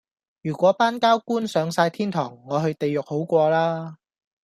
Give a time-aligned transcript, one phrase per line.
[0.41, 3.97] 如果班膠官上哂天堂,我去地獄好過啦